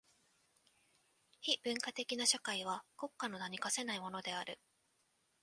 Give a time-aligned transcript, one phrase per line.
[1.41, 4.59] 非文化的な社会は国家の名に価せないものである。